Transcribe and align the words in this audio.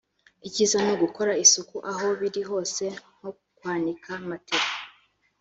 icyiza 0.47 0.77
ni 0.83 0.91
ugukora 0.95 1.31
isuku 1.43 1.75
aho 1.91 2.05
biri 2.19 2.41
hose 2.49 2.83
nko 3.17 3.29
kwanika 3.57 4.09
matelas 4.29 4.71